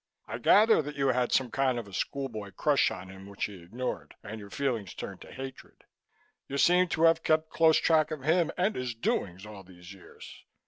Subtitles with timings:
[0.27, 3.45] I gather that you had some kind of a school boy crush on him, which
[3.45, 5.83] he ignored, and your feelings turned to hatred.
[6.47, 10.43] You seem to have kept close track of him and his doings all these years.